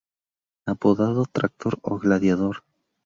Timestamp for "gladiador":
2.01-2.55